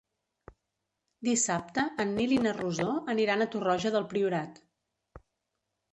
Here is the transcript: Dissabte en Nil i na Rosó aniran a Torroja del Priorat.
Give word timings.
Dissabte 1.27 1.83
en 2.05 2.15
Nil 2.15 2.33
i 2.37 2.41
na 2.45 2.55
Rosó 2.57 2.97
aniran 3.15 3.45
a 3.45 3.49
Torroja 3.57 3.93
del 3.97 4.09
Priorat. 4.15 4.59